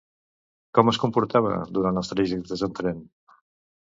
Com 0.77 0.89
es 0.93 0.99
comportava 1.03 1.53
durant 1.77 2.01
els 2.03 2.13
trajectes 2.15 2.65
en 2.69 2.77
tren? 2.81 3.09